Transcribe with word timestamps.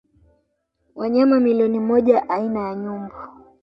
Wanyama 0.95 1.39
milioni 1.39 1.79
moja 1.79 2.29
aina 2.29 2.59
ya 2.59 2.75
nyumbu 2.75 3.13